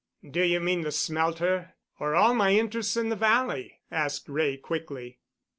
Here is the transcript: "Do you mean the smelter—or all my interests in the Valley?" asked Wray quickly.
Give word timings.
"Do 0.27 0.41
you 0.41 0.59
mean 0.59 0.81
the 0.81 0.91
smelter—or 0.91 2.15
all 2.15 2.33
my 2.33 2.55
interests 2.55 2.97
in 2.97 3.09
the 3.09 3.15
Valley?" 3.15 3.81
asked 3.91 4.27
Wray 4.27 4.57
quickly. 4.57 5.19